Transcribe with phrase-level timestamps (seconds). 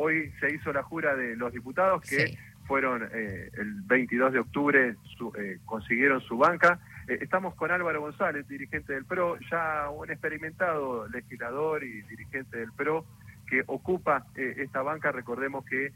[0.00, 4.96] hoy se hizo la jura de los diputados que fueron eh, el 22 de octubre,
[5.36, 6.78] eh, consiguieron su banca.
[7.06, 12.72] Eh, estamos con Álvaro González, dirigente del PRO, ya un experimentado legislador y dirigente del
[12.72, 13.04] PRO
[13.46, 15.10] que ocupa esta banca.
[15.10, 15.92] Recordemos que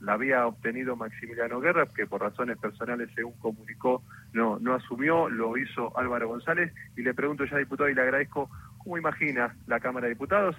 [0.00, 4.02] la había obtenido Maximiliano Guerra, que por razones personales, según comunicó,
[4.34, 6.74] no, no asumió, lo hizo Álvaro González.
[6.98, 10.56] Y le pregunto ya, diputado, y le agradezco, ¿cómo imagina la Cámara de Diputados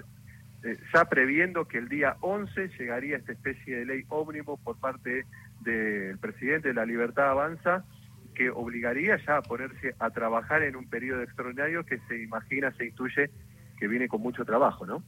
[0.63, 5.25] eh, ya previendo que el día 11 llegaría esta especie de ley ómnibus por parte
[5.61, 7.83] del presidente de la Libertad Avanza,
[8.35, 12.85] que obligaría ya a ponerse a trabajar en un periodo extraordinario que se imagina, se
[12.85, 13.31] intuye
[13.79, 15.03] que viene con mucho trabajo, ¿no?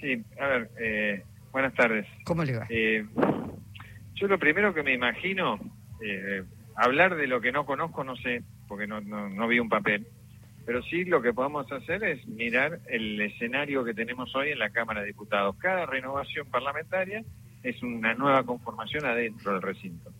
[0.00, 2.06] Sí, a ver, eh, buenas tardes.
[2.24, 2.66] ¿Cómo le va?
[2.70, 3.04] Eh,
[4.14, 5.58] yo lo primero que me imagino,
[6.76, 10.06] hablar de lo que no conozco, no sé, porque no, no, no vi un papel,
[10.66, 14.70] pero sí lo que podemos hacer es mirar el escenario que tenemos hoy en la
[14.70, 15.54] Cámara de Diputados.
[15.58, 17.22] Cada renovación parlamentaria
[17.62, 20.12] es una nueva conformación adentro del recinto.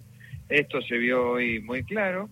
[0.48, 2.30] Esto se vio hoy muy claro.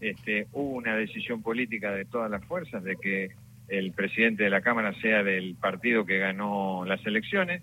[0.00, 3.30] Este, hubo una decisión política de todas las fuerzas de que
[3.68, 7.62] el presidente de la Cámara sea del partido que ganó las elecciones.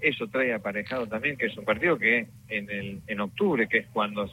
[0.00, 3.88] Eso trae aparejado también que es un partido que en, el, en octubre, que es
[3.88, 4.30] cuando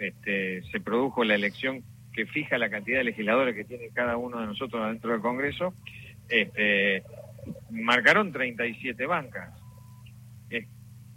[0.00, 4.40] este, se produjo la elección que fija la cantidad de legisladores que tiene cada uno
[4.40, 5.74] de nosotros dentro del Congreso,
[6.28, 7.02] este,
[7.70, 9.50] marcaron 37 bancas.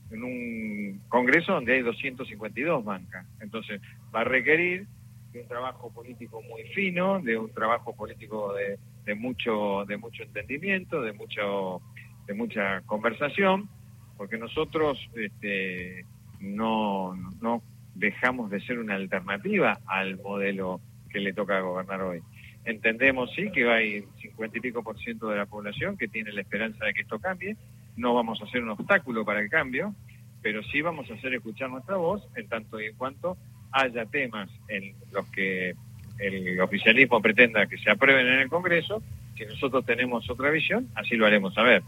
[0.09, 3.26] en un Congreso donde hay 252 bancas.
[3.42, 3.81] Entonces,
[4.16, 4.88] va a requerir
[5.34, 11.02] de un trabajo político muy fino, de un trabajo político de, mucho de mucho entendimiento,
[11.02, 11.82] de mucho
[12.26, 13.70] de mucha conversación,
[14.17, 16.06] porque nosotros este,
[16.39, 17.61] no, no
[17.98, 22.22] dejamos de ser una alternativa al modelo que le toca gobernar hoy.
[22.66, 26.42] Entendemos, sí, que hay 50 y pico por ciento de la población que tiene la
[26.42, 27.56] esperanza de que esto cambie.
[27.95, 29.95] No vamos a ser un obstáculo para el cambio,
[30.42, 33.38] pero sí vamos a hacer escuchar nuestra voz en tanto y en cuanto
[33.72, 35.76] haya temas en los que
[36.20, 39.02] el oficialismo pretenda que se aprueben en el Congreso.
[39.38, 41.83] Si nosotros tenemos otra visión, así lo haremos saber.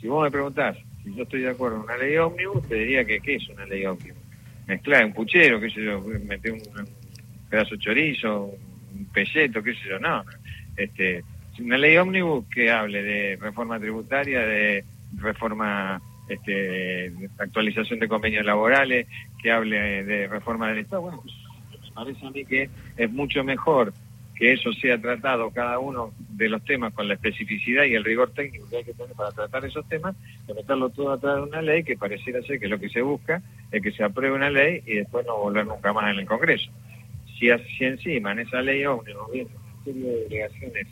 [0.00, 3.04] Si vos me preguntás si yo estoy de acuerdo en una ley ómnibus, te diría
[3.04, 4.21] que ¿qué es una ley ómnibus?
[4.66, 6.62] Mezclar un puchero, qué sé yo, meter un,
[7.50, 8.54] pedazo de chorizo,
[8.94, 10.24] un pelleto, qué sé yo, no.
[10.76, 11.24] Este,
[11.58, 14.84] una ley ómnibus que hable de reforma tributaria, de
[15.16, 19.06] reforma, este, actualización de convenios laborales,
[19.42, 23.92] que hable de reforma del Estado, bueno, me parece a mí que es mucho mejor
[24.34, 28.30] que eso sea tratado cada uno de los temas con la especificidad y el rigor
[28.30, 31.62] técnico que hay que tener para tratar esos temas, que meterlo todo atrás de una
[31.62, 34.82] ley que pareciera ser que lo que se busca es que se apruebe una ley
[34.86, 36.70] y después no volver nunca más en el Congreso
[37.50, 40.86] si, encima en esa ley ómnibus viene una serie de delegaciones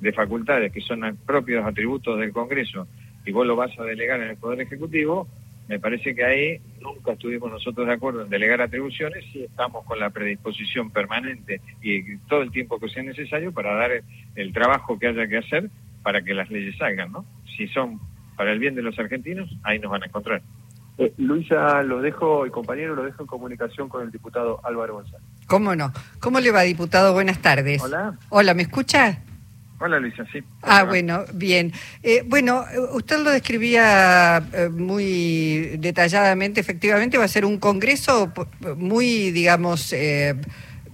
[0.00, 2.88] de facultades que son propios atributos del Congreso
[3.24, 5.28] y vos lo vas a delegar en el Poder Ejecutivo,
[5.68, 10.00] me parece que ahí nunca estuvimos nosotros de acuerdo en delegar atribuciones y estamos con
[10.00, 14.02] la predisposición permanente y todo el tiempo que sea necesario para dar
[14.34, 15.70] el, trabajo que haya que hacer
[16.02, 17.24] para que las leyes salgan, ¿no?
[17.56, 18.00] Si son
[18.36, 20.42] para el bien de los argentinos, ahí nos van a encontrar.
[20.98, 25.22] Eh, Luisa, lo dejo, el compañero lo dejo en comunicación con el diputado Álvaro González.
[25.46, 25.92] ¿Cómo no?
[26.20, 27.12] ¿Cómo le va, diputado?
[27.12, 27.82] Buenas tardes.
[27.82, 28.16] Hola.
[28.28, 29.20] Hola, ¿me escucha?
[29.84, 30.38] Hola, Luisa, sí.
[30.62, 31.72] Ah, bueno, bien.
[32.04, 36.60] Eh, bueno, usted lo describía eh, muy detalladamente.
[36.60, 38.32] Efectivamente, va a ser un congreso
[38.76, 40.36] muy, digamos, eh,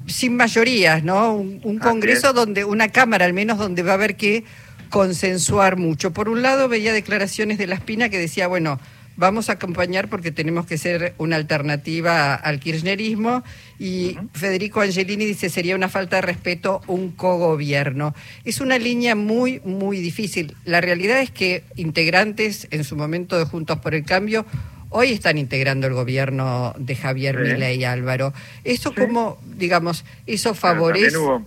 [0.06, 1.34] sin mayorías, ¿no?
[1.34, 4.44] Un, congreso donde, una cámara al menos, donde va a haber que
[4.88, 6.14] consensuar mucho.
[6.14, 8.80] Por un lado, veía declaraciones de La Espina que decía, bueno,
[9.18, 13.42] vamos a acompañar porque tenemos que ser una alternativa al kirchnerismo
[13.78, 18.14] y Federico Angelini dice sería una falta de respeto un cogobierno.
[18.44, 20.54] Es una línea muy, muy difícil.
[20.64, 24.46] La realidad es que integrantes en su momento de Juntos por el Cambio
[24.90, 28.32] hoy están integrando el gobierno de Javier Milei y Álvaro.
[28.64, 31.12] Eso como, digamos, eso favorece...
[31.12, 31.46] también, hubo,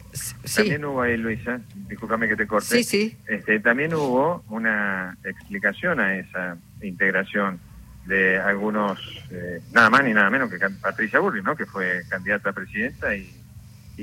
[0.56, 2.68] también hubo ahí, Luisa, discúlpame que te corte.
[2.68, 3.18] Sí, sí.
[3.28, 7.60] Este, también hubo una explicación a esa integración
[8.06, 9.00] de algunos,
[9.30, 11.56] eh, nada más ni nada menos que Patricia Burri, ¿no?
[11.56, 13.38] que fue candidata a presidenta y,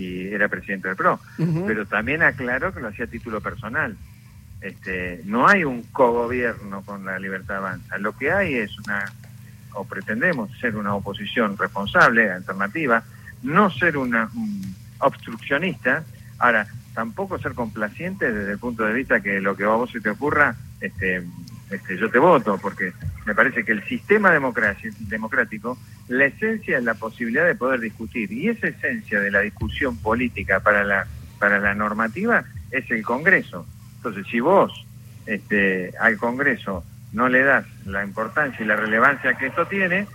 [0.01, 1.19] era presidente del PRO.
[1.67, 3.97] Pero también aclaró que lo hacía a título personal.
[4.61, 7.99] Este, no hay un cogobierno con la Libertad Avanza.
[7.99, 9.13] Lo que hay es una,
[9.75, 13.03] o pretendemos ser una oposición responsable, alternativa,
[13.43, 14.31] no ser una
[14.99, 16.05] obstruccionista.
[16.39, 20.01] Ahora, tampoco ser complaciente desde el punto de vista que lo que a vos se
[20.01, 21.23] te ocurra, este,
[21.71, 22.93] este, yo te voto, porque
[23.27, 25.79] me parece que el sistema democrático,
[26.09, 30.61] la esencia es la posibilidad de poder discutir, y esa esencia de la discusión política
[30.61, 31.07] para la,
[31.39, 33.67] para la normativa es el Congreso.
[33.97, 34.87] Entonces, si vos
[35.27, 40.07] este, al Congreso no le das la importancia y la relevancia que esto tiene,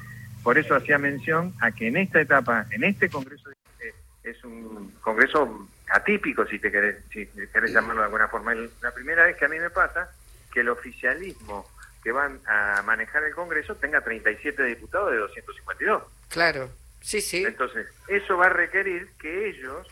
[0.43, 3.93] por eso hacía mención a que en esta etapa, en este Congreso, eh,
[4.23, 8.53] es un Congreso atípico, si te querés, si querés llamarlo de alguna forma.
[8.81, 10.09] La primera vez que a mí me pasa
[10.51, 11.67] que el oficialismo
[12.03, 16.03] que van a manejar el Congreso tenga 37 diputados de 252.
[16.29, 16.69] Claro,
[16.99, 17.43] sí, sí.
[17.45, 19.87] Entonces, eso va a requerir que ellos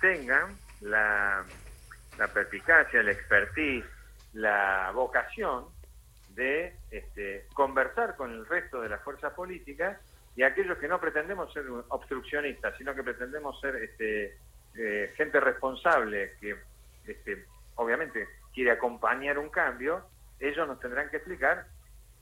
[0.00, 1.44] tengan la,
[2.18, 3.84] la perspicacia, la expertise,
[4.32, 5.66] la vocación
[6.34, 9.98] de este, conversar con el resto de las fuerzas políticas
[10.36, 14.38] y aquellos que no pretendemos ser obstruccionistas, sino que pretendemos ser este,
[14.76, 16.56] eh, gente responsable que
[17.06, 17.44] este,
[17.74, 20.06] obviamente quiere acompañar un cambio,
[20.40, 21.66] ellos nos tendrán que explicar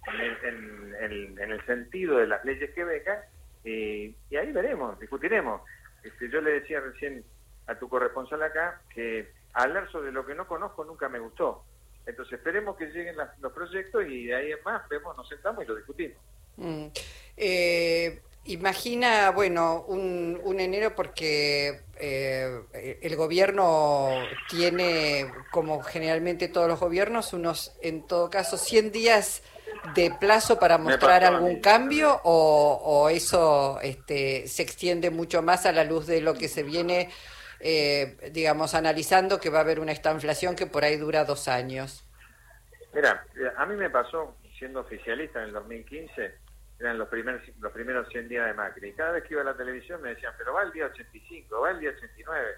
[0.07, 3.19] en el, sentido de las leyes que becan
[3.65, 5.63] y ahí veremos, discutiremos.
[6.03, 7.25] Este, yo le decía recién
[7.67, 11.65] a tu corresponsal acá que hablar sobre lo que no conozco nunca me gustó.
[12.07, 15.69] Entonces esperemos que lleguen los proyectos y de ahí en más vemos, nos sentamos y
[15.69, 16.19] lo discutimos.
[16.57, 16.87] Mm.
[17.37, 24.11] Eh, imagina, bueno, un, un enero porque eh, el gobierno
[24.49, 29.43] tiene, como generalmente todos los gobiernos, unos, en todo caso, 100 días
[29.95, 35.73] de plazo para mostrar algún cambio o, o eso este, se extiende mucho más a
[35.73, 37.09] la luz de lo que se viene
[37.61, 42.07] eh, digamos, analizando que va a haber una estanflación que por ahí dura dos años?
[42.93, 43.25] Mira,
[43.57, 46.35] a mí me pasó, siendo oficialista en el 2015,
[46.81, 49.45] eran los primeros, los primeros 100 días de Macri, y cada vez que iba a
[49.45, 52.49] la televisión me decían, pero va el día 85, va el día 89.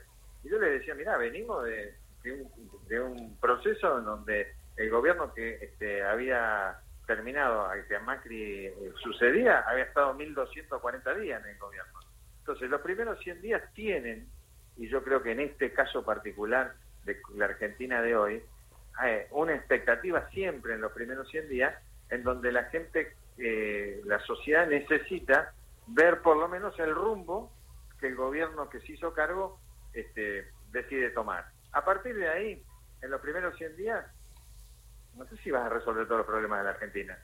[0.45, 5.57] Y yo le decía, mira, venimos de, de, un, proceso en donde el gobierno que
[5.61, 12.01] este, había terminado, que a Macri eh, sucedía, había estado 1.240 días en el gobierno.
[12.39, 14.29] Entonces, los primeros 100 días tienen
[14.77, 16.75] y yo creo que en este caso particular
[17.05, 18.43] de la Argentina de hoy,
[18.95, 21.75] hay una expectativa siempre en los primeros 100 días
[22.11, 25.55] en donde la gente, eh, la sociedad necesita
[25.87, 27.53] ver por lo menos el rumbo
[27.99, 29.59] que el gobierno que se hizo cargo
[29.93, 31.47] este, decide tomar.
[31.73, 32.63] A partir de ahí,
[33.01, 34.05] en los primeros 100 días,
[35.17, 37.19] no sé si vas a resolver todos los problemas de la Argentina.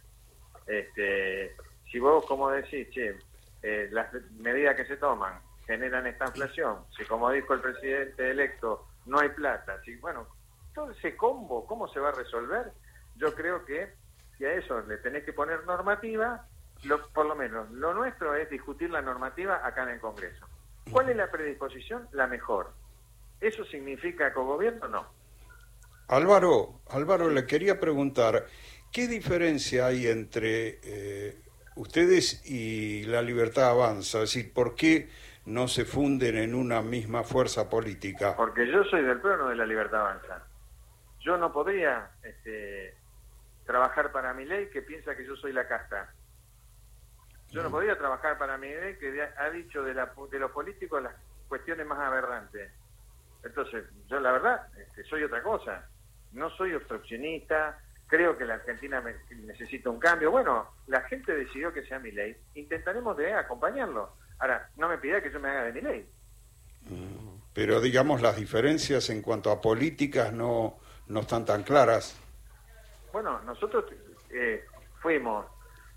[0.67, 1.55] Este,
[1.91, 3.19] si vos, como decís, che,
[3.63, 8.89] eh, las medidas que se toman generan esta inflación, si como dijo el presidente electo,
[9.05, 10.27] no hay plata, si bueno,
[10.75, 12.73] todo ese combo, ¿cómo se va a resolver?
[13.17, 13.93] Yo creo que
[14.37, 16.47] si a eso le tenés que poner normativa,
[16.85, 20.47] lo, por lo menos lo nuestro es discutir la normativa acá en el Congreso.
[20.91, 22.09] ¿Cuál es la predisposición?
[22.13, 22.73] La mejor.
[23.39, 24.89] ¿Eso significa cogobierno?
[24.89, 25.07] No.
[26.09, 28.47] Álvaro, Álvaro, le quería preguntar,
[28.91, 31.43] ¿qué diferencia hay entre eh,
[31.77, 34.23] ustedes y la libertad avanza?
[34.23, 35.11] Es decir, ¿por qué
[35.49, 38.37] no se funden en una misma fuerza política?
[38.37, 40.47] Porque yo soy del plano de la libertad avanza.
[41.21, 42.95] Yo no podría este,
[43.65, 46.13] trabajar para mi ley que piensa que yo soy la casta.
[47.51, 47.73] Yo no mm.
[47.73, 51.15] podría trabajar para mi ley que ha dicho de, la, de los políticos las
[51.49, 52.71] cuestiones más aberrantes.
[53.43, 55.89] Entonces, yo la verdad, este, soy otra cosa.
[56.33, 60.31] No soy obstruccionista, creo que la Argentina necesita un cambio.
[60.31, 62.37] Bueno, la gente decidió que sea mi ley.
[62.55, 66.09] Intentaremos de acompañarlo Ahora, no me pida que yo me haga de mi ley.
[66.83, 72.19] Mm, pero digamos, las diferencias en cuanto a políticas no, no están tan claras.
[73.13, 73.85] Bueno, nosotros
[74.31, 74.65] eh,
[75.01, 75.47] fuimos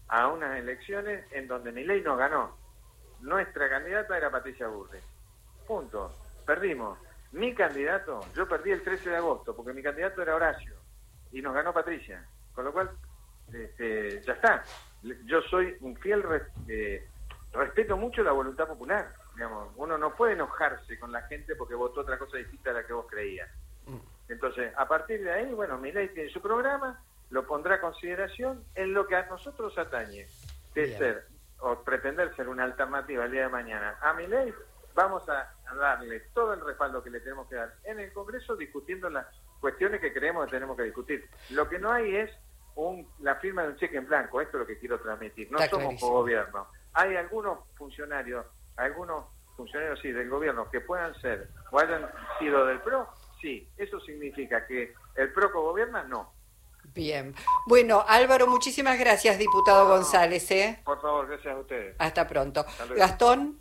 [0.08, 2.58] a unas elecciones en donde mi ley no ganó.
[3.22, 5.00] Nuestra candidata era Patricia Burri.
[5.68, 6.12] Punto.
[6.46, 6.98] Perdimos.
[7.32, 10.76] Mi candidato, yo perdí el 13 de agosto porque mi candidato era Horacio
[11.32, 12.26] y nos ganó Patricia.
[12.54, 12.90] Con lo cual,
[13.54, 14.64] este, ya está.
[15.26, 16.24] Yo soy un fiel
[16.68, 17.08] eh,
[17.54, 19.14] respeto mucho la voluntad popular.
[19.36, 22.84] Digamos, uno no puede enojarse con la gente porque votó otra cosa distinta a la
[22.86, 23.50] que vos creías.
[23.86, 23.98] Mm.
[24.30, 28.64] Entonces, a partir de ahí, bueno, mi ley tiene su programa, lo pondrá a consideración
[28.76, 30.28] en lo que a nosotros atañe,
[30.74, 31.28] de ser
[31.60, 34.54] o pretender ser una alternativa el día de mañana a mi ley,
[34.96, 39.10] vamos a darle todo el respaldo que le tenemos que dar en el Congreso discutiendo
[39.10, 39.28] las
[39.60, 41.30] cuestiones que creemos que tenemos que discutir.
[41.52, 42.32] Lo que no hay es
[42.76, 45.52] un, la firma de un cheque en blanco, esto es lo que quiero transmitir.
[45.52, 48.46] No somos gobierno hay algunos funcionarios,
[48.78, 53.08] algunos funcionarios sí del gobierno que puedan ser o hayan sido del PRO,
[53.42, 56.34] sí, eso significa que el PRO gobierna, no.
[56.94, 57.34] Bien.
[57.68, 60.50] Bueno, Álvaro, muchísimas gracias, diputado González.
[60.52, 60.82] ¿eh?
[60.84, 61.96] Por favor, gracias a ustedes.
[62.00, 62.66] Hasta pronto.
[62.96, 63.60] Gastón,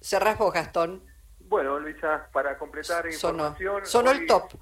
[0.00, 1.04] cerrás vos, Gastón.
[1.40, 3.84] Bueno, Luisa, para completar información...
[3.84, 4.52] Sonó el top.